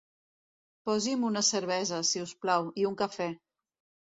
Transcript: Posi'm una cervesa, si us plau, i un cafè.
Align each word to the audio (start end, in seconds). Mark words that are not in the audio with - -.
Posi'm 0.89 1.25
una 1.29 1.43
cervesa, 1.49 2.01
si 2.13 2.25
us 2.25 2.35
plau, 2.47 2.67
i 2.85 2.89
un 2.93 2.97
cafè. 3.05 3.31